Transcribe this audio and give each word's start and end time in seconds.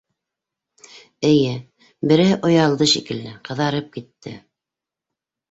Эйе,- 1.29 1.51
береһе 2.13 2.39
оялды, 2.49 2.89
шикелле- 2.95 3.35
ҡыҙарып 3.51 3.95
китте. 3.99 4.35